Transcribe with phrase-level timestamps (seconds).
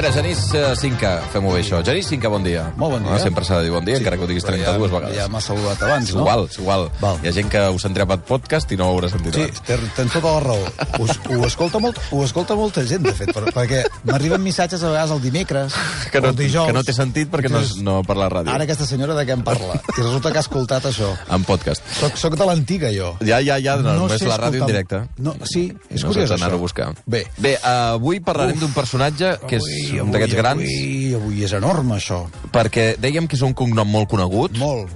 [0.00, 1.80] veure, Genís eh, Cinca, fem-ho bé això.
[1.84, 2.62] Genís Cinca, bon dia.
[2.80, 3.12] Molt bon dia.
[3.18, 4.94] Ah, sempre s'ha de dir bon dia, sí, encara que ho diguis però 32 ja,
[4.96, 5.16] vegades.
[5.18, 6.22] Ja m'ha saludat abans, no?
[6.22, 6.84] igual, igual.
[7.02, 7.18] Val.
[7.20, 9.60] Hi ha gent que us sentirà per podcast i no ho haurà sentit Sí, abans.
[9.66, 10.70] tens, tens tota la raó.
[11.04, 14.92] Us, ho, escolta molt, ho escolta molta gent, de fet, per, perquè m'arriben missatges a
[14.94, 15.76] vegades el dimecres
[16.12, 16.70] Que no, el dijous.
[16.70, 18.54] que no té sentit perquè no, és- no per la ràdio.
[18.54, 19.76] Ara aquesta senyora de què em parla?
[19.84, 21.12] I resulta que ha escoltat això.
[21.28, 21.84] En podcast.
[22.00, 23.12] Soc, soc de l'antiga, jo.
[23.20, 25.04] Ja, ja, ja, no, només sé la ràdio en directe.
[25.18, 26.50] No, sí, és no curiós, això.
[26.50, 26.90] a buscar.
[27.06, 27.26] Bé.
[27.36, 31.52] Bé, uh, avui parlarem d'un personatge que és Avui, un d'aquests grans, Avui, avui és
[31.56, 32.22] enorme, això.
[32.52, 34.90] perquè dèiem que és un cognom molt conegut, Molt.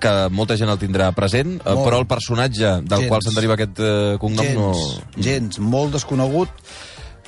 [0.00, 1.86] que molta gent el tindrà present, eh, Molt.
[1.86, 3.08] però el personatge del Gens.
[3.08, 5.22] qual se'n deriva aquest uh, cognom gens, no...
[5.22, 6.50] gens, molt desconegut,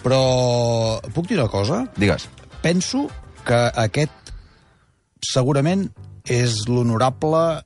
[0.03, 1.85] però puc dir una cosa?
[1.97, 2.29] Digues.
[2.63, 3.07] Penso
[3.47, 4.33] que aquest
[5.23, 5.89] segurament
[6.27, 7.63] és l'honorable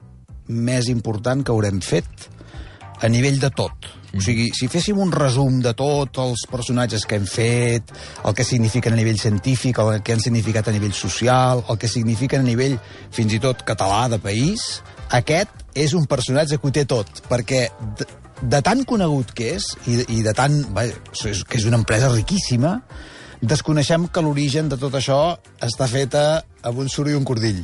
[0.50, 2.28] més important que haurem fet
[3.00, 3.88] a nivell de tot.
[4.10, 7.92] O sigui, si féssim un resum de tots els personatges que hem fet,
[8.26, 11.90] el que signifiquen a nivell científic, el que han significat a nivell social, el que
[11.90, 12.74] signifiquen a nivell
[13.14, 14.80] fins i tot català de país,
[15.14, 17.68] aquest és un personatge que ho té tot, perquè
[18.00, 18.08] de,
[18.42, 20.58] de tan conegut que és, i, i de tan...
[20.74, 20.98] Vaja,
[21.46, 22.80] que és una empresa riquíssima,
[23.40, 25.20] desconeixem que l'origen de tot això
[25.62, 27.62] està feta amb un suro i un cordill.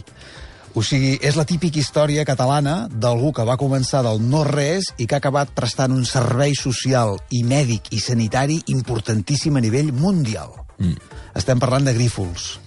[0.77, 5.17] O sigui, és la típica història catalana d'algú que va començar del no-res i que
[5.17, 10.53] ha acabat prestant un servei social i mèdic i sanitari importantíssim a nivell mundial.
[10.77, 10.99] Mm.
[11.41, 12.59] Estem parlant de Grífols.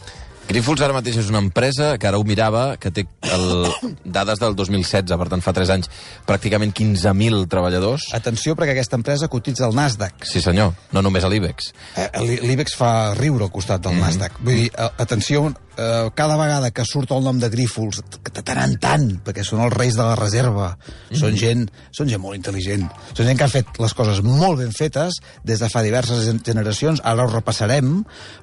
[0.50, 3.04] Grífols ara mateix és una empresa que ara ho mirava, que té
[3.36, 3.68] el,
[4.18, 5.90] dades del 2016, per tant fa 3 anys,
[6.26, 8.08] pràcticament 15.000 treballadors.
[8.18, 10.26] Atenció, perquè aquesta empresa cotitza al Nasdaq.
[10.26, 11.70] Sí senyor, no només a l'IBEX.
[12.02, 14.02] Eh, l'I- L'IBEX fa riure al costat del mm.
[14.08, 14.42] Nasdaq.
[14.42, 18.64] Vull dir, eh, atenció, eh, cada vegada que surt el nom de Grífols, de tant
[18.66, 21.16] en tant, perquè són els reis de la reserva, mm.
[21.22, 24.74] són, gent, són gent molt intel·ligent, són gent que ha fet les coses molt ben
[24.74, 28.00] fetes des de fa diverses gen- generacions, ara ho repassarem,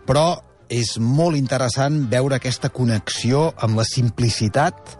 [0.07, 0.37] però
[0.69, 4.97] és molt interessant veure aquesta connexió amb la simplicitat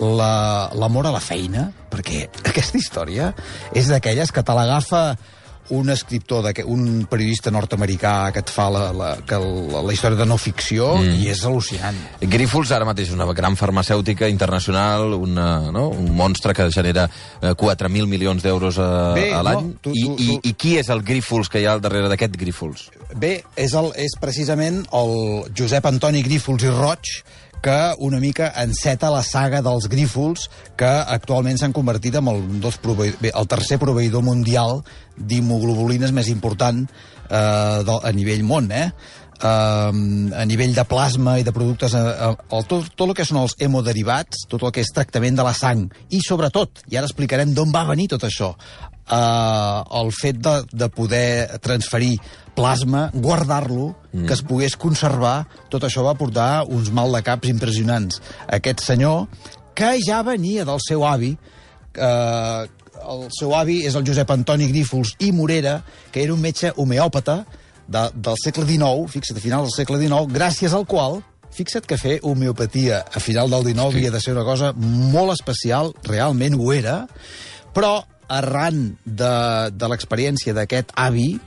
[0.00, 3.32] la- l'amor a la feina, perquè aquesta història
[3.74, 5.04] és d'aquelles que te l'agafa
[5.70, 10.26] un escriptor, un periodista nord-americà que et fa la, la, que la, la història de
[10.28, 11.14] no ficció mm.
[11.24, 11.96] i és al·lucinant.
[12.20, 15.86] Grífols ara mateix és una gran farmacèutica internacional, una, no?
[15.88, 17.06] un monstre que genera
[17.40, 19.70] eh, 4.000 milions d'euros a, Bé, a l'any.
[19.72, 21.80] no, tu- I, tu- i, tu- I qui és el Grífols que hi ha al
[21.84, 22.90] darrere d'aquest Grífols?
[23.14, 25.14] Bé, és, el, és precisament el
[25.56, 27.16] Josep Antoni Grífols i Roig
[27.64, 32.42] que una mica enceta la saga dels Grífols que actualment s'han convertit en el,
[32.84, 34.82] provei- bé, el tercer proveïdor mundial
[35.16, 38.90] d'hemoglobulines més important eh, del, a nivell món, eh?
[39.44, 39.90] Uh,
[40.38, 43.56] a nivell de plasma i de productes, uh, uh, tot, tot el que són els
[43.60, 45.82] hemoderivats, tot el que és tractament de la sang,
[46.14, 50.88] i sobretot, i ara explicarem d'on va venir tot això, uh, el fet de, de
[50.88, 52.14] poder transferir
[52.54, 54.28] plasma, guardar-lo, mm.
[54.28, 58.22] que es pogués conservar, tot això va portar uns mal de caps impressionants.
[58.46, 59.26] Aquest senyor,
[59.74, 61.34] que ja venia del seu avi,
[61.94, 62.62] eh,
[63.04, 65.80] el seu avi és el Josep Antoni Grífols i Morera,
[66.12, 67.42] que era un metge homeòpata
[67.86, 71.20] de, del segle XIX, fixa't, a finals del segle XIX, gràcies al qual
[71.54, 73.98] Fixa't que fer homeopatia a final del XIX Sí.
[73.98, 77.06] havia de ser una cosa molt especial, realment ho era,
[77.72, 81.38] però arran de, de l'experiència d'aquest avi,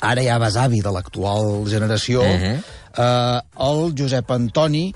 [0.00, 2.42] ara ja besavi de l'actual generació, uh Mhm.
[2.42, 2.62] -huh.
[2.96, 4.94] eh, el Josep Antoni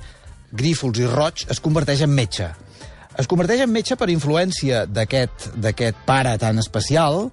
[0.52, 2.48] Grífols i Roig es converteix en metge.
[3.18, 7.30] Es converteix en metge per influència d'aquest pare tan especial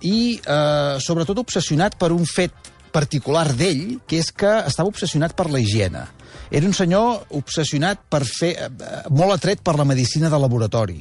[0.00, 2.52] i, eh, sobretot, obsessionat per un fet
[2.92, 6.04] particular d'ell, que és que estava obsessionat per la higiene.
[6.50, 8.52] Era un senyor obsessionat per fer...
[8.56, 8.68] Eh,
[9.10, 11.00] molt atret per la medicina de laboratori.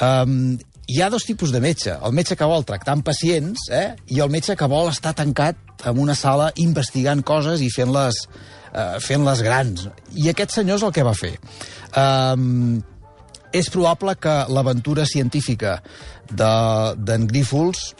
[0.00, 1.92] Um, hi ha dos tipus de metge.
[2.04, 5.58] El metge que vol tractar amb pacients eh, i el metge que vol estar tancat
[5.86, 8.20] en una sala investigant coses i fent-les
[8.72, 9.88] eh, fent-les grans.
[10.14, 11.34] I aquest senyor és el que va fer.
[11.96, 12.78] Um,
[13.56, 15.80] és probable que l'aventura científica
[16.30, 17.94] de- d'en Grífols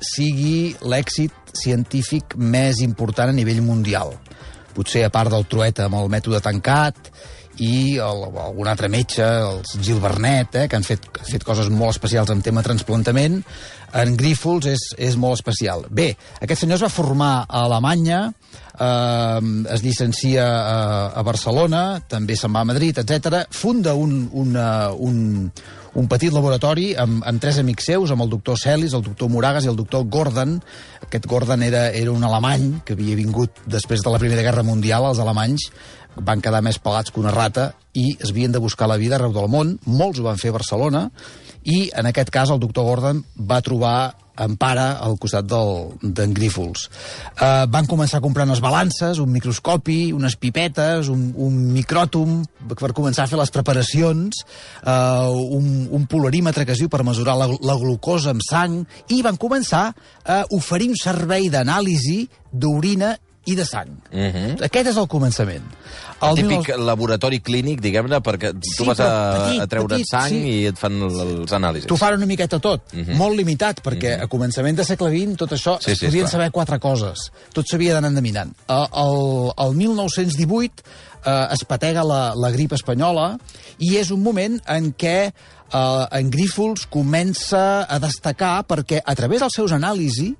[0.00, 4.14] sigui l'èxit científic més important a nivell mundial.
[4.74, 7.10] Potser a part del trueta amb el mètode tancat
[7.60, 11.68] i el, algun altre metge, els Gil Bernet, eh, que han fet, han fet coses
[11.72, 13.40] molt especials en tema transplantament,
[14.00, 15.84] en Grífols és, és molt especial.
[15.90, 18.22] Bé, aquest senyor es va formar a Alemanya,
[18.78, 20.78] eh, es llicencia a,
[21.12, 23.44] a Barcelona, també se'n va a Madrid, etc.
[23.50, 25.50] Funda un, una, un,
[25.94, 29.66] un petit laboratori amb, amb tres amics seus, amb el doctor Celis, el doctor Moragas
[29.66, 30.58] i el doctor Gordon.
[31.02, 35.08] Aquest Gordon era, era un alemany que havia vingut després de la Primera Guerra Mundial.
[35.10, 35.70] Els alemanys
[36.16, 39.34] van quedar més pelats que una rata i es havien de buscar la vida arreu
[39.34, 39.76] del món.
[39.86, 41.08] Molts ho van fer a Barcelona
[41.62, 46.86] i, en aquest cas, el doctor Gordon va trobar en pare al costat d'en Grífols.
[47.34, 52.40] Eh, van començar a comprar unes balances, un microscopi, unes pipetes, un, un micròtom
[52.72, 54.42] per començar a fer les preparacions,
[54.80, 58.80] eh, un, un polarímetre que es diu per mesurar la, la glucosa amb sang,
[59.12, 59.90] i van començar
[60.24, 63.88] a oferir un servei d'anàlisi d'orina i de sang.
[64.12, 64.58] Mhm.
[64.62, 65.62] Aquest és el començament.
[66.20, 69.66] El El típic 19 laboratori clínic, diguem-ne, perquè Sí, tu vas però a, petit, a
[69.66, 70.36] treure petit, sang sí.
[70.60, 71.86] i et fan el- els anàlisis.
[71.88, 75.76] T'ho fan una miqueta tot, molt limitat, perquè a començament de segle XX tot això
[75.78, 75.82] Mhm.
[75.84, 76.30] Sí, es sí, podien esclar.
[76.42, 77.32] saber quatre coses.
[77.54, 78.52] Tot s'havia d'anar endeminant.
[78.68, 80.82] El, el, el 1918
[81.24, 83.38] eh, es patega la, la grip espanyola
[83.78, 85.32] i és un moment en què
[85.72, 90.34] eh, en Grífols comença a destacar perquè a través dels seus anàlisis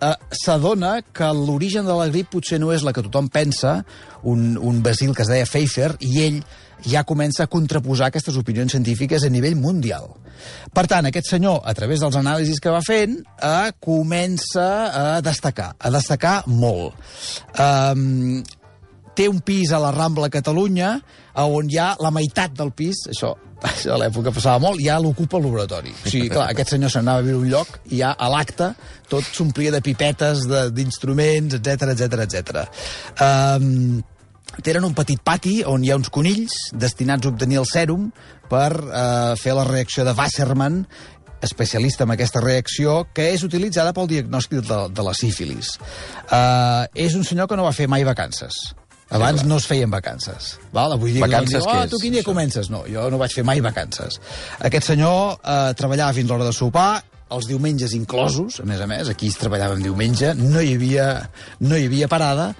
[0.00, 3.82] eh, s'adona que l'origen de la grip potser no és la que tothom pensa,
[4.22, 6.40] un, un basil que es deia Pfeiffer, i ell
[6.86, 10.06] ja comença a contraposar aquestes opinions científiques a nivell mundial.
[10.74, 15.74] Per tant, aquest senyor, a través dels anàlisis que va fent, eh, comença a destacar,
[15.78, 16.94] a destacar molt.
[17.58, 18.44] Um,
[19.18, 20.92] té un pis a la Rambla, Catalunya,
[21.42, 23.34] on hi ha la meitat del pis, això,
[23.66, 25.94] això a l'època passava molt, ja l'ocupa el laboratori.
[25.94, 28.70] O sigui, clar, aquest senyor s'anava a viure un lloc i ja a l'acte
[29.10, 30.46] tot s'omplia de pipetes,
[30.76, 32.64] d'instruments, etc etc etc.
[33.24, 34.00] Um,
[34.62, 38.10] tenen un petit pati on hi ha uns conills destinats a obtenir el sèrum
[38.48, 40.84] per uh, fer la reacció de Wassermann,
[41.42, 45.76] especialista en aquesta reacció, que és utilitzada pel diagnòstic de, de la sífilis.
[46.26, 48.58] Uh, és un senyor que no va fer mai vacances.
[49.10, 50.58] Abans no es feien vacances.
[50.72, 50.92] Val?
[51.00, 52.28] Vull dir, Vacances oh, què és, tu quin dia això?
[52.28, 52.68] comences?
[52.72, 54.18] No, jo no vaig fer mai vacances.
[54.68, 56.90] Aquest senyor eh, treballava fins l'hora de sopar,
[57.32, 61.08] els diumenges inclosos, a més a més, aquí es treballava en diumenge, no hi havia,
[61.64, 62.52] no hi havia parada,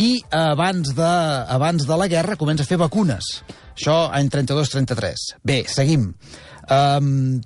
[0.00, 1.10] i abans de,
[1.56, 3.40] abans de la guerra comença a fer vacunes.
[3.76, 5.28] Això any 32-33.
[5.44, 6.10] Bé, seguim.
[6.72, 7.38] Um,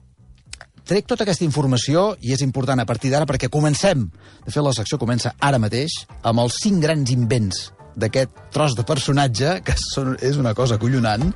[0.87, 4.09] trec tota aquesta informació i és important a partir d'ara perquè comencem,
[4.47, 8.85] de fet la secció comença ara mateix, amb els cinc grans invents d'aquest tros de
[8.87, 11.31] personatge, que són, és una cosa collonant,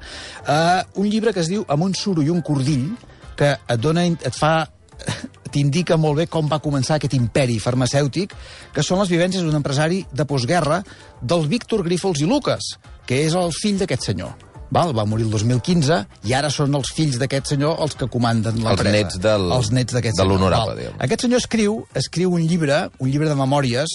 [0.49, 2.91] uh, un llibre que es diu Amb un suro i un cordill,
[3.37, 4.69] que et dona, et fa
[5.55, 8.33] t'indica molt bé com va començar aquest imperi farmacèutic,
[8.75, 10.83] que són les vivències d'un empresari de postguerra
[11.23, 12.75] del Víctor Grífols i Lucas,
[13.07, 14.35] que és el fill d'aquest senyor.
[14.75, 14.91] Val?
[14.97, 18.91] Va morir el 2015 i ara són els fills d'aquest senyor els que comanden l'empresa.
[18.97, 20.97] nets del- Els nets de l'honorable, diguem.
[20.99, 23.89] Aquest senyor escriu, escriu un llibre, un llibre de memòries,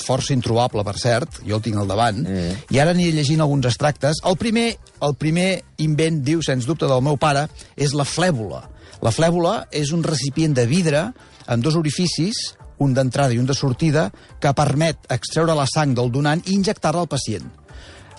[0.00, 2.68] força introbable, per cert, jo el tinc al davant, mm.
[2.74, 4.22] i ara aniré llegint alguns extractes.
[4.26, 4.68] El primer,
[5.04, 5.48] el primer
[5.84, 7.46] invent, diu, sens dubte, del meu pare,
[7.76, 8.64] és la flèbula.
[9.04, 11.08] La flèbula és un recipient de vidre
[11.46, 14.08] amb dos orificis, un d'entrada i un de sortida,
[14.40, 17.46] que permet extreure la sang del donant i injectar-la al pacient.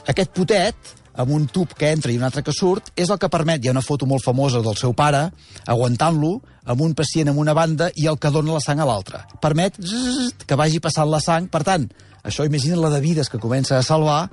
[0.05, 3.29] Aquest potet, amb un tub que entra i un altre que surt, és el que
[3.31, 5.29] permet, hi ha una foto molt famosa del seu pare,
[5.65, 9.25] aguantant-lo, amb un pacient en una banda i el que dona la sang a l'altra.
[9.41, 9.77] Permet
[10.45, 11.87] que vagi passant la sang, per tant,
[12.25, 14.25] això imagina la de vides que comença a salvar,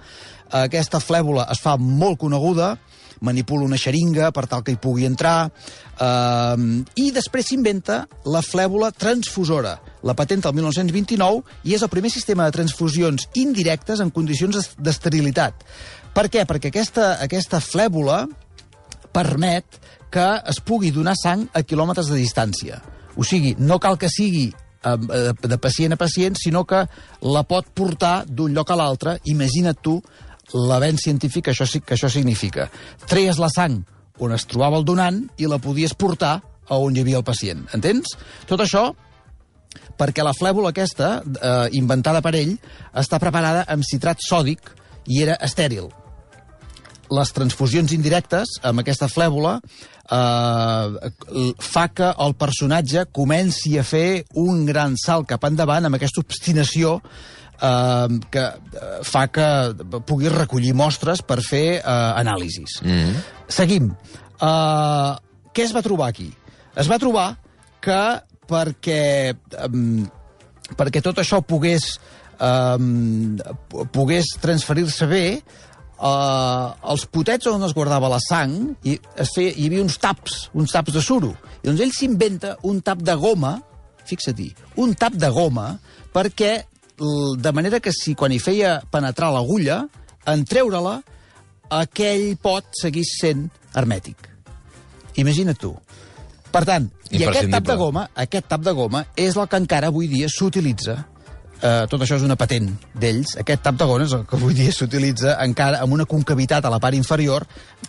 [0.50, 2.74] aquesta flèbula es fa molt coneguda,
[3.22, 5.52] manipula una xeringa per tal que hi pugui entrar,
[6.00, 6.56] eh,
[6.98, 9.76] i després s'inventa la flèbula transfusora.
[10.02, 14.72] La patenta el 1929 i és el primer sistema de transfusions indirectes en condicions es-
[14.76, 15.54] d'esterilitat.
[16.12, 16.44] Per què?
[16.48, 18.26] Perquè aquesta, aquesta flèbula
[19.12, 19.78] permet
[20.12, 22.82] que es pugui donar sang a quilòmetres de distància.
[23.16, 26.84] O sigui, no cal que sigui eh, de pacient a pacient, sinó que
[27.24, 29.16] la pot portar d'un lloc a l'altre.
[29.32, 29.96] Imagina't tu
[30.52, 32.68] l'avenç científic que això, que això significa.
[33.08, 33.80] Treies la sang
[34.20, 36.34] on es trobava el donant i la podies portar
[36.68, 37.64] a on hi havia el pacient.
[37.72, 38.12] Entens?
[38.48, 38.90] Tot això
[39.96, 42.58] perquè la flèbula aquesta, eh, inventada per ell,
[42.92, 44.60] està preparada amb citrat sòdic
[45.08, 45.88] i era estèril.
[47.10, 51.10] Les transfusions indirectes amb aquesta flèbula eh,
[51.60, 57.00] fa que el personatge comenci a fer un gran salt cap endavant amb aquesta obstinació
[57.00, 59.48] eh, que eh, fa que
[60.06, 62.80] pugui recollir mostres per fer eh, anàlisis.
[62.82, 63.22] Mm -hmm.
[63.48, 63.92] Seguim.
[64.42, 65.14] Uh,
[65.54, 66.32] què es va trobar aquí?
[66.74, 67.36] Es va trobar
[67.84, 68.00] que
[68.48, 69.34] perquè,
[69.68, 70.02] um,
[70.78, 72.00] perquè tot això pogués,
[72.40, 73.36] um,
[73.94, 75.24] pogués transferir-se bé,
[76.02, 80.48] uh, els potets on es guardava la sang hi, es feia, hi havia uns taps,
[80.58, 81.32] uns taps de suro.
[81.62, 83.56] I doncs ell s'inventa un tap de goma,
[84.08, 84.50] fixa-t'hi,
[84.82, 85.70] un tap de goma
[86.12, 86.52] perquè
[87.38, 89.82] de manera que si quan hi feia penetrar l'agulla,
[90.28, 91.00] en treure-la,
[91.72, 94.28] aquell pot seguís sent hermètic.
[95.18, 95.72] Imagina't tu.
[96.52, 99.88] Per tant, i aquest tap de goma, aquest tap de goma és el que encara
[99.88, 100.98] avui dia s'utilitza
[101.62, 103.36] eh, tot això és una patent d'ells.
[103.42, 106.72] Aquest tap de gona és el que avui dia s'utilitza encara amb una concavitat a
[106.72, 107.46] la part inferior,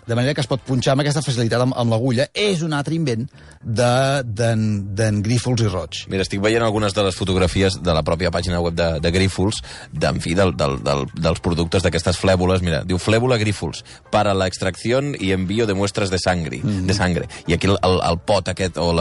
[0.08, 2.30] de manera que es pot punxar amb aquesta facilitat amb, amb l'agulla.
[2.34, 3.27] És un altre invent
[3.63, 4.63] d'en
[4.96, 6.03] de, Grífols i Roig.
[6.12, 9.62] Mira, estic veient algunes de les fotografies de la pròpia pàgina web de, de Grífols,
[9.92, 12.63] d'en fi, del, del, del, dels productes d'aquestes flèbules.
[12.65, 16.60] Mira, diu flèbula Grífols, para la extracció y envío de muestras de sangre.
[16.63, 16.86] Mm.
[16.88, 17.27] de sangre.
[17.48, 18.92] I aquí el, el, el pot aquest, o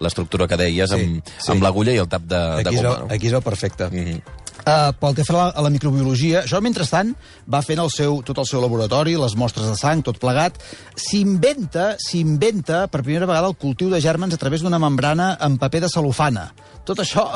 [0.00, 1.50] l'estructura que deies, sí, amb, sí.
[1.52, 2.94] amb l'agulla i el tap de, aquí de goma.
[2.94, 3.88] És el, aquí és el perfecte.
[3.90, 4.21] Mm -hmm.
[4.62, 7.08] Uh, pel que fa a la, microbiologia, això, mentrestant,
[7.50, 10.60] va fent el seu, tot el seu laboratori, les mostres de sang, tot plegat.
[10.94, 15.82] S'inventa, s'inventa per primera vegada el cultiu de gèrmens a través d'una membrana en paper
[15.82, 16.46] de celofana.
[16.86, 17.26] Tot això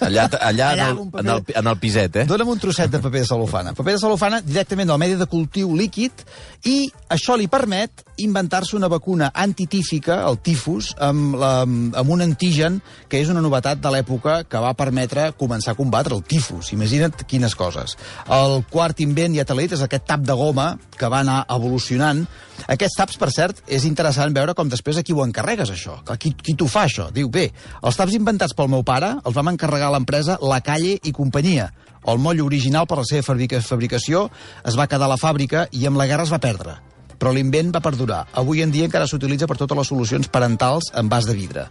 [0.00, 1.24] Allà, allà, allà en, el, paper...
[1.24, 2.26] en, el, en el piset, eh?
[2.28, 3.74] Dona'm un trosset de paper de cel·lofana.
[3.76, 6.24] Paper de cel·lofana directament del medi de cultiu líquid
[6.70, 6.76] i
[7.14, 13.20] això li permet inventar-se una vacuna antitífica, el tifus, amb, la, amb un antigen que
[13.22, 16.72] és una novetat de l'època que va permetre començar a combatre el tifus.
[16.76, 17.98] Imagina't quines coses.
[18.30, 22.24] El quart invent i atelit és aquest tap de goma que va anar evolucionant.
[22.70, 25.98] Aquests taps, per cert, és interessant veure com després a qui ho encarregues, això.
[26.22, 27.08] Qui, qui t'ho fa, això?
[27.14, 27.48] Diu, bé,
[27.82, 31.70] els taps inventats pel meu pare els vam encarregar a l'empresa La Calle i companyia.
[32.06, 34.26] El moll original per la seva fabricació
[34.64, 36.80] es va quedar a la fàbrica i amb la guerra es va perdre
[37.14, 38.24] però l'invent va perdurar.
[38.36, 41.62] Avui en dia encara s'utilitza per totes les solucions parentals en vas de vidre.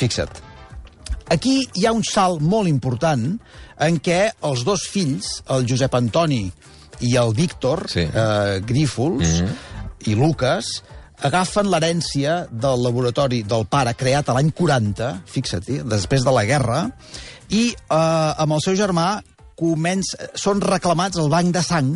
[0.00, 0.40] Fixa't.
[1.34, 3.26] Aquí hi ha un salt molt important
[3.84, 4.18] en què
[4.48, 6.42] els dos fills, el Josep Antoni
[7.04, 8.06] i el Víctor sí.
[8.06, 10.10] eh, Grífols mm -hmm.
[10.12, 10.82] i Lucas,
[11.24, 16.82] agafen l'herència del laboratori del pare creat a l'any 40, fixa't, després de la guerra,
[17.48, 19.22] i eh, amb el seu germà
[19.58, 21.94] comença, són reclamats al banc de sang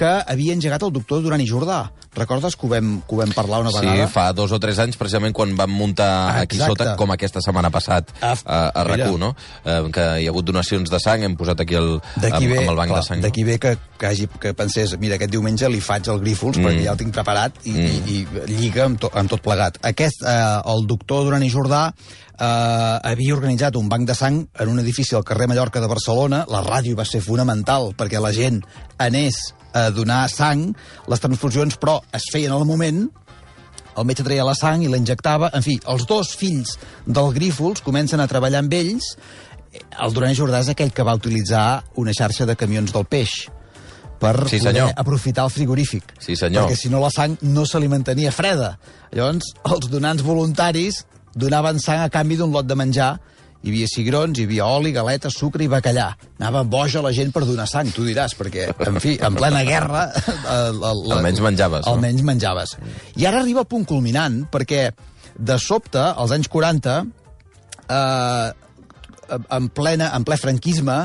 [0.00, 1.82] que havia engegat el doctor Duran i Jordà.
[2.16, 4.06] Recordes que ho vam, que ho vam parlar una vegada?
[4.06, 7.42] Sí, fa dos o tres anys, precisament quan vam muntar ah, aquí sota, com aquesta
[7.44, 9.30] setmana passat a, a, a RAC1, no?
[9.62, 12.72] Eh, que hi ha hagut donacions de sang, hem posat aquí el, amb, ve, amb
[12.72, 13.22] el banc clar, de sang.
[13.22, 16.66] D'aquí ve que, que, hagi, que pensés, mira, aquest diumenge li faig el Grífols, mm.
[16.66, 18.10] perquè ja el tinc preparat i, mm.
[18.16, 19.78] i, i lliga amb, to, amb tot plegat.
[19.92, 20.40] Aquest, eh,
[20.74, 21.90] el doctor Duran i Jordà,
[22.40, 26.44] eh, havia organitzat un banc de sang en un edifici al carrer Mallorca de Barcelona.
[26.48, 28.62] La ràdio va ser fonamental perquè la gent
[28.98, 29.38] anés
[29.72, 30.70] a donar sang,
[31.06, 33.04] les transfusions, però es feien al moment,
[34.00, 37.84] el metge treia la sang i la injectava, en fi, els dos fills del Grífols
[37.86, 39.14] comencen a treballar amb ells,
[40.02, 43.44] el Duran Jordà és aquell que va utilitzar una xarxa de camions del peix
[44.20, 46.10] per sí, poder aprofitar el frigorífic.
[46.20, 46.66] Sí, senyor.
[46.66, 48.74] Perquè si no la sang no se li mantenia freda.
[49.14, 53.14] Llavors, els donants voluntaris donaven sang a canvi d'un lot de menjar
[53.60, 56.06] hi havia cigrons, hi havia oli, galetes, sucre i bacallà.
[56.38, 60.06] Anava boja la gent per donar sang, tu diràs, perquè, en fi, en plena guerra...
[60.60, 61.92] El, el, almenys menjaves, no?
[61.92, 62.72] Almenys menjaves.
[63.20, 64.88] I ara arriba el punt culminant, perquè
[65.36, 66.96] de sobte, als anys 40,
[67.92, 68.48] eh,
[69.38, 70.96] en, plena, en ple franquisme,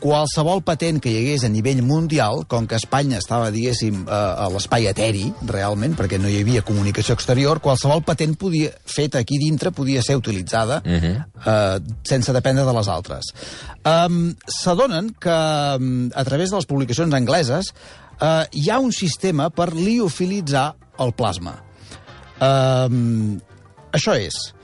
[0.00, 4.48] qualsevol patent que hi hagués a nivell mundial, com que Espanya estava, diguéssim, a, a
[4.52, 9.72] l'espai eteri, realment, perquè no hi havia comunicació exterior, qualsevol patent podia, feta aquí dintre
[9.74, 11.16] podia ser utilitzada uh -huh.
[11.44, 13.32] eh, sense dependre de les altres.
[13.84, 17.74] Um, S'adonen que a través de les publicacions angleses
[18.20, 21.62] eh, hi ha un sistema per liofilitzar el plasma.
[22.40, 23.40] Um,
[23.92, 24.54] això és,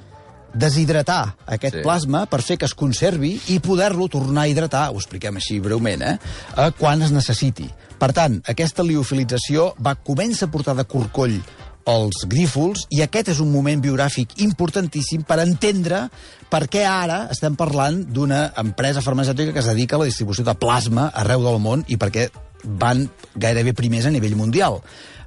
[0.55, 1.83] deshidratar aquest sí.
[1.85, 6.03] plasma per fer que es conservi i poder-lo tornar a hidratar, ho expliquem així breument,
[6.07, 6.17] eh,
[6.57, 7.69] eh, quan es necessiti.
[7.99, 11.39] Per tant, aquesta liofilització va comença a portar de corcoll
[11.85, 16.07] els grífols, i aquest és un moment biogràfic importantíssim per entendre
[16.51, 20.57] per què ara estem parlant d'una empresa farmacèutica que es dedica a la distribució de
[20.57, 22.31] plasma arreu del món i perquè
[22.65, 23.05] van
[23.37, 24.81] gairebé primers a nivell mundial.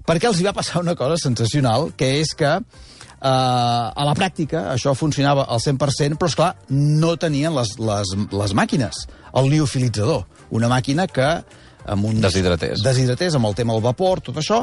[0.08, 2.60] Perquè els hi va passar una cosa sensacional, que és que
[3.18, 8.12] Uh, a la pràctica això funcionava al 100%, però, és clar no tenien les, les,
[8.30, 9.00] les màquines.
[9.42, 11.26] El liofilitzador, una màquina que
[11.90, 12.22] amb un...
[12.22, 12.84] Deshidratés.
[12.86, 14.62] Deshidratés, amb el tema del vapor, tot això.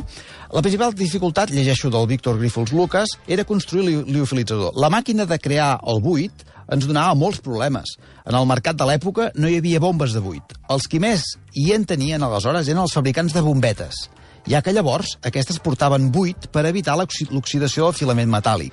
[0.54, 4.78] La principal dificultat, llegeixo del Víctor Grífols Lucas, era construir el liofilitzador.
[4.78, 7.96] La màquina de crear el buit ens donava molts problemes.
[8.22, 10.54] En el mercat de l'època no hi havia bombes de buit.
[10.70, 11.26] Els qui més
[11.58, 14.06] hi en tenien aleshores eren els fabricants de bombetes
[14.48, 18.72] ja que llavors aquestes portaven buit per evitar l'oxidació del filament metàl·lic.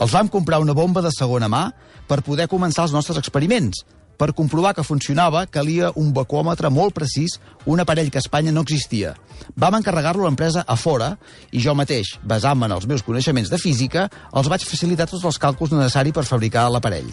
[0.00, 1.68] Els vam comprar una bomba de segona mà
[2.08, 3.84] per poder començar els nostres experiments.
[4.14, 8.62] Per comprovar que funcionava, calia un vacuòmetre molt precís, un aparell que a Espanya no
[8.62, 9.14] existia.
[9.58, 11.16] Vam encarregar-lo a l'empresa a fora
[11.50, 15.40] i jo mateix, basant-me en els meus coneixements de física, els vaig facilitar tots els
[15.42, 17.10] càlculs necessaris per fabricar l'aparell.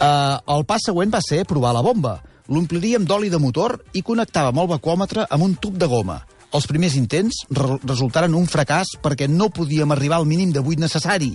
[0.00, 2.22] Uh, el pas següent va ser provar la bomba.
[2.48, 6.22] L'ompliríem d'oli de motor i connectàvem el vacuòmetre amb un tub de goma.
[6.54, 10.78] Els primers intents re resultaren un fracàs perquè no podíem arribar al mínim de buit
[10.78, 11.32] necessari.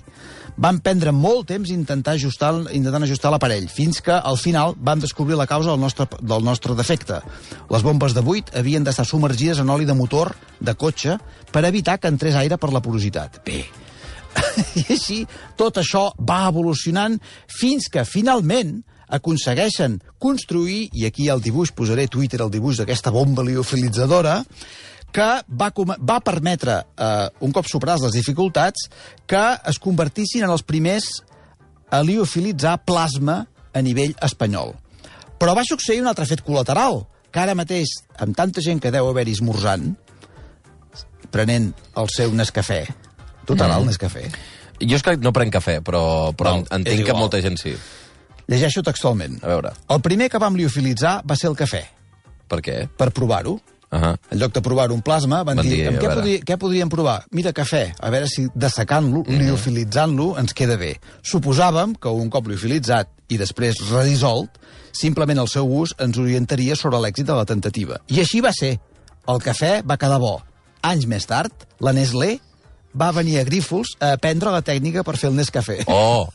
[0.60, 5.38] Van prendre molt temps intentar ajustar, intentant ajustar l'aparell, fins que al final vam descobrir
[5.40, 7.20] la causa del nostre, del nostre defecte.
[7.72, 11.20] Les bombes de buit havien d'estar submergides en oli de motor de cotxe
[11.52, 13.42] per evitar que entrés aire per la porositat.
[13.46, 13.64] Bé,
[14.82, 15.24] i així
[15.60, 17.18] tot això va evolucionant
[17.60, 23.44] fins que finalment aconsegueixen construir, i aquí al dibuix posaré Twitter el dibuix d'aquesta bomba
[23.48, 24.44] liofilitzadora,
[25.16, 28.90] que va, va permetre, eh, un cop superades les dificultats,
[29.28, 31.10] que es convertissin en els primers
[31.90, 33.42] a liofilitzar plasma
[33.74, 34.76] a nivell espanyol.
[35.40, 39.10] Però va succeir un altre fet col·lateral, que ara mateix, amb tanta gent que deu
[39.10, 39.92] haver-hi esmorzant,
[41.34, 42.84] prenent el seu Nescafé,
[43.46, 43.78] total, mm.
[43.80, 44.26] el Nescafé.
[44.80, 47.74] Jo és que no prenc cafè, però, però no, entenc que molta gent sí.
[48.50, 49.38] Llegeixo textualment.
[49.44, 49.74] A veure.
[49.94, 51.84] El primer que vam liofilitzar va ser el cafè.
[52.50, 52.78] Per què?
[52.98, 53.58] Per provar-ho.
[53.92, 54.18] Uh -huh.
[54.30, 57.26] En lloc de provar un plasma, van, van dir, dir què, podri, què podríem provar?
[57.32, 59.24] Mira, cafè, a veure si dessecant-lo.
[59.24, 59.38] -huh.
[59.38, 61.00] liofilitzant-lo, ens queda bé.
[61.24, 64.50] Suposàvem que un cop liofilitzat i després redissolt,
[64.92, 68.00] simplement el seu ús ens orientaria sobre l'èxit de la tentativa.
[68.08, 68.80] I així va ser.
[69.28, 70.42] El cafè va quedar bo.
[70.82, 72.40] Anys més tard, la Nestlé
[72.94, 75.84] va venir a Grífols a aprendre la tècnica per fer el Nescafé.
[75.88, 76.28] Oh!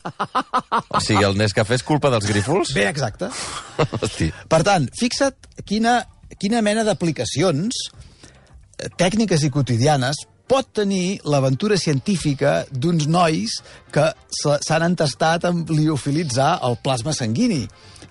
[0.89, 2.73] O sigui, el Nescafé és culpa dels Grífols?
[2.75, 3.29] Bé, exacte.
[4.01, 4.31] Hosti.
[4.47, 5.35] Per tant, fixa't
[5.67, 5.99] quina,
[6.39, 13.57] quina mena d'aplicacions eh, tècniques i quotidianes pot tenir l'aventura científica d'uns nois
[13.93, 17.63] que s'han entestat en liofilitzar el plasma sanguini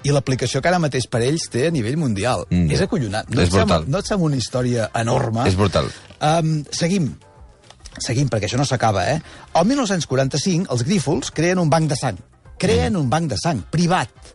[0.04, 2.44] i l'aplicació que ara mateix per ells té a nivell mundial.
[2.50, 2.72] Mm.
[2.74, 3.30] És acollonat.
[3.30, 3.84] No és brutal.
[3.84, 5.46] Sembla, no et sembla una història enorme?
[5.48, 5.88] És brutal.
[6.20, 7.14] Um, seguim.
[8.02, 9.20] Seguim, perquè això no s'acaba, eh?
[9.54, 12.18] El 1945, els Grífols creen un banc de sang.
[12.60, 13.00] Creen mm.
[13.00, 14.34] un banc de sang, privat.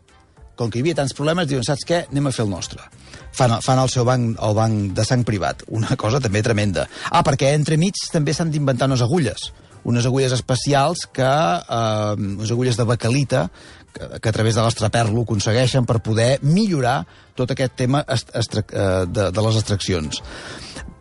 [0.58, 2.06] Com que hi havia tants problemes, diuen, saps què?
[2.10, 2.88] Anem a fer el nostre.
[3.36, 5.64] Fan, fan el seu banc, el banc de sang privat.
[5.70, 6.88] Una cosa també tremenda.
[7.12, 9.50] Ah, perquè entremig també s'han d'inventar unes agulles.
[9.88, 11.24] Unes agulles especials que...
[11.26, 13.48] Eh, unes agulles de bacalita
[13.94, 17.04] que, que a través de l'estraperlo aconsegueixen per poder millorar
[17.38, 20.24] tot aquest tema est, est, eh, de, de les extraccions.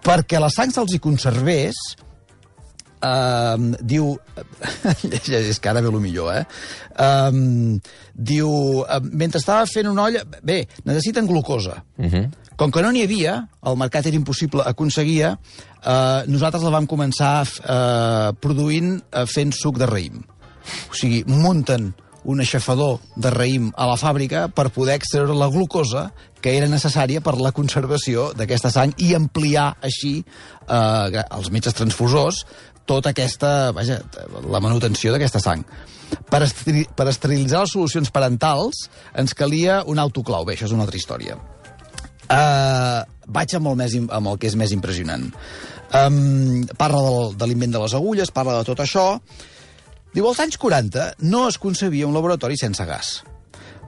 [0.06, 1.80] Perquè la sang se'ls hi conservés,
[2.98, 4.16] Uh, diu...
[5.38, 6.44] és que ara ve el millor, eh?
[6.98, 7.78] Um,
[8.14, 8.50] diu...
[8.82, 10.24] Uh, mentre estava fent una olla...
[10.42, 11.82] Bé, necessiten glucosa.
[11.96, 12.12] Uh mhm.
[12.14, 12.44] -huh.
[12.58, 15.38] Com que no n'hi havia, el mercat era impossible, aconseguia,
[15.86, 20.18] uh, nosaltres la vam començar uh, produint uh, fent suc de raïm.
[20.90, 21.94] O sigui, munten
[22.28, 26.10] un aixafador de raïm a la fàbrica per poder extreure la glucosa
[26.42, 32.44] que era necessària per la conservació d'aquesta sang i ampliar així eh, els metges transfusors
[32.88, 34.00] tota aquesta, vaja,
[34.48, 35.64] la manutenció d'aquesta sang.
[36.08, 38.86] Per, esteri per esterilitzar les solucions parentals
[39.20, 40.46] ens calia un autoclau.
[40.48, 41.36] Bé, això és una altra història.
[42.28, 45.28] Uh, vaig amb el, més, amb el que és més impressionant.
[45.88, 49.06] Um, parla del, de l'invent de les agulles, parla de tot això.
[50.12, 53.18] Diu, als anys 40 no es concebia un laboratori sense gas.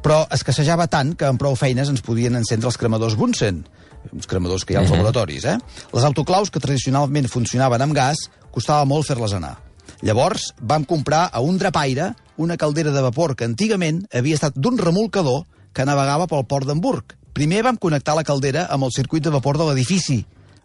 [0.01, 3.61] Però escassejava tant que amb prou feines ens podien encendre els cremadors Bunsen,
[4.09, 5.01] uns cremadors que hi ha als uh mhm.
[5.01, 5.05] -huh.
[5.05, 5.59] laboratoris, eh?
[5.93, 9.57] Les autoclaus, que tradicionalment funcionaven amb gas, costava molt fer-les anar.
[10.03, 14.79] Llavors vam comprar a un drapaire una caldera de vapor que antigament havia estat d'un
[14.81, 15.43] remolcador
[15.77, 17.17] que navegava pel port d'Hamburg.
[17.37, 20.23] Primer vam connectar la caldera amb el circuit de vapor de l'edifici.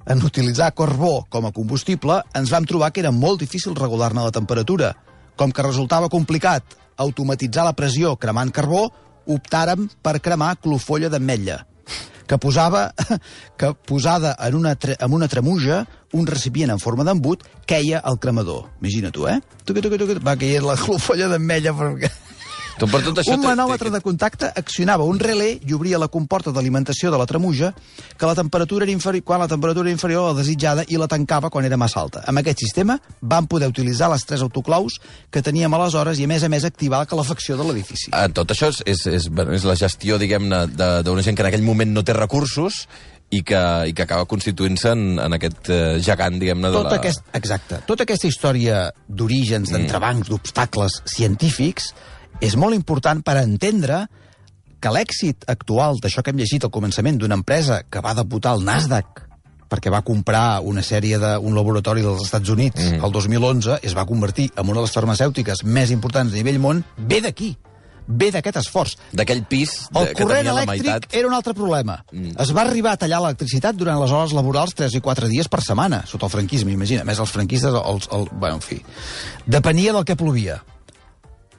[0.07, 4.31] En utilitzar carbó com a combustible, ens vam trobar que era molt difícil regular-ne la
[4.31, 4.93] temperatura.
[5.35, 8.87] Com que resultava complicat automatitzar la pressió cremant carbó,
[9.27, 11.65] optàrem per cremar clofolla d'ametlla
[12.25, 12.93] que posava
[13.57, 18.69] que posada en una, en una tremuja, un recipient en forma d'embut, queia al cremador.
[18.81, 19.39] Imagina tu, eh?
[19.65, 22.13] Tuc, tuc, tuc, va caient la clofolla d'ametlla perquè...
[22.75, 26.51] Tu per tot això un manòmetre de contacte accionava un relé i obria la comporta
[26.51, 27.71] d'alimentació de la tremuja
[28.19, 31.07] que la temperatura era inferior, quan la temperatura era inferior a la desitjada i la
[31.07, 32.25] tancava quan era massa alta.
[32.27, 34.99] Amb aquest sistema vam poder utilitzar les tres autoclaus
[35.31, 38.11] que teníem aleshores i, a més a més, activar la calefacció de l'edifici.
[38.11, 41.63] Ah, tot això és, és, és, és la gestió, diguem-ne, d'una gent que en aquell
[41.63, 42.83] moment no té recursos
[43.33, 46.99] i que, i que acaba constituint-se en, en aquest eh, gegant, diguem-ne, de tot la...
[46.99, 47.81] Aquest, exacte.
[47.89, 49.75] Tota aquesta història d'orígens, mm.
[49.75, 51.91] d'entrebancs, d'obstacles científics
[52.43, 54.05] és molt important per entendre
[54.83, 58.65] que l'èxit actual d'això que hem llegit al començament d'una empresa que va debutar al
[58.67, 59.23] Nasdaq
[59.71, 63.05] perquè va comprar una sèrie d'un laboratori dels Estats Units mm.
[63.05, 66.61] el 2011 i es va convertir en una de les farmacèutiques més importants a nivell
[66.61, 67.55] món, ve d'aquí
[68.07, 68.95] ve d'aquest esforç.
[69.15, 71.09] D'aquell pis de, el corrent elèctric meitat...
[71.15, 71.99] era un altre problema.
[72.11, 72.35] Mm.
[72.41, 75.63] Es va arribar a tallar l'electricitat durant les hores laborals 3 i 4 dies per
[75.65, 77.05] setmana, sota el franquisme, imagina.
[77.05, 78.81] A més, els franquistes, els, el, bueno, en fi,
[79.45, 80.61] depenia del que plovia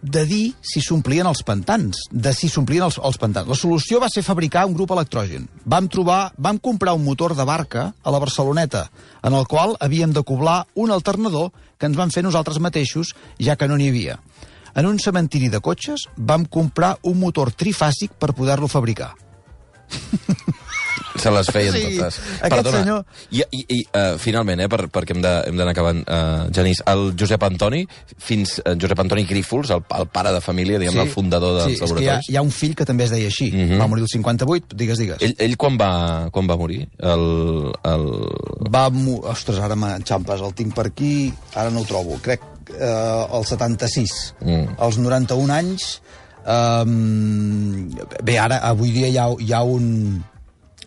[0.06, 3.48] de dir si s'omplien els pantans, de si s'omplien els, els pantans.
[3.48, 5.48] La solució va ser fabricar un grup electrogen.
[5.64, 8.86] Vam trobar, vam comprar un motor de barca a la Barceloneta,
[9.22, 13.56] en el qual havíem de coblar un alternador que ens van fer nosaltres mateixos, ja
[13.56, 14.20] que no n'hi havia.
[14.76, 19.14] En un cementiri de cotxes vam comprar un motor trifàsic per poder-lo fabricar.
[21.16, 22.18] Se les feien Sí, totes.
[22.44, 26.82] aquest senyor- I, i, i uh, finalment, eh, per, perquè hem d'anar acabant, uh, Genís,
[26.86, 27.86] el Josep Antoni,
[28.18, 31.78] fins uh, Josep Antoni Grífols, el, el pare de família, diguem el fundador dels sí,
[31.78, 32.28] que hi ha, laboratoris.
[32.28, 33.50] hi ha un fill que també es deia així.
[33.52, 33.80] Mm -hmm.
[33.80, 35.22] Va morir el 58, digues, digues.
[35.22, 36.86] Ell, ell quan, va, quan va morir?
[36.98, 38.04] El, el...
[38.70, 38.90] Va...
[39.32, 42.18] Ostres, ara m'enxampes, el tinc per aquí, ara no ho trobo.
[42.20, 42.40] Crec
[42.74, 44.34] eh, el 76.
[44.40, 44.78] Mm.
[44.78, 45.90] Als 91 anys...
[46.46, 47.88] Um,
[48.22, 49.86] bé, ara, avui dia hi ha, hi ha un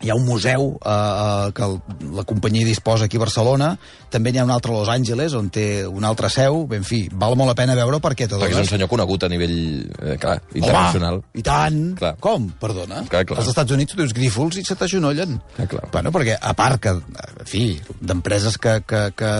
[0.02, 1.78] hi ha un museu eh, eh, que el,
[2.16, 3.74] la companyia disposa aquí a Barcelona,
[4.10, 6.88] també n'hi ha un altre a Los Angeles, on té una altra seu, bé, en
[6.88, 10.16] fi, val molt la pena veure perquè Perquè és un senyor conegut a nivell eh,
[10.22, 11.20] clar, internacional.
[11.20, 11.82] Home, i tant!
[12.00, 12.14] Clar.
[12.24, 12.48] Com?
[12.62, 13.04] Perdona?
[13.12, 13.42] Clar, clar.
[13.42, 15.38] Als Estats Units tu dius grífols i se t'agenollen.
[15.60, 15.86] Clar.
[15.92, 17.66] Bueno, perquè a part que, en fi,
[18.00, 19.32] d'empreses que, que, que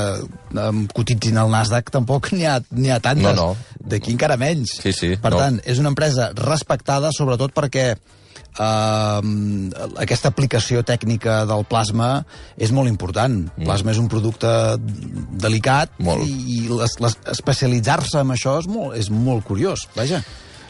[0.60, 3.26] um, cotitzin al Nasdaq tampoc n'hi ha, ha tantes.
[3.26, 3.80] No, no.
[3.80, 4.80] D'aquí encara menys.
[4.84, 5.42] Sí, sí, Per no.
[5.42, 7.94] tant, és una empresa respectada sobretot perquè
[8.60, 9.22] Uh,
[10.04, 12.26] aquesta aplicació tècnica del plasma
[12.60, 13.46] és molt important.
[13.46, 13.68] Mm.
[13.70, 14.52] Plasma és un producte
[15.40, 16.28] delicat Molt.
[16.28, 16.80] i, i
[17.32, 19.88] especialitzar-se en això és molt, és molt curiós.
[19.96, 20.24] Vaja.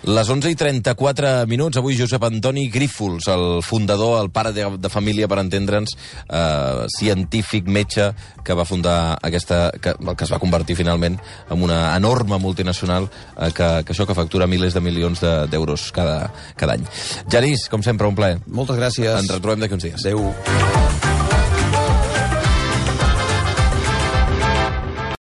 [0.08, 4.90] Les 11 i 34 minuts, avui Josep Antoni Grífols, el fundador, el pare de, de
[4.90, 5.92] família, per entendre'ns,
[6.30, 8.08] eh, científic, metge,
[8.46, 9.70] que va fundar aquesta...
[9.76, 11.20] Que, que es va convertir finalment
[11.52, 15.90] en una enorme multinacional eh, que, que això que factura milers de milions de- d'euros
[15.92, 16.88] cada, cada any.
[17.30, 18.40] Genís, com sempre, un plaer.
[18.48, 19.14] Moltes gràcies.
[19.20, 20.00] Ens retrobem d'aquí uns dies.
[20.06, 21.09] Adéu.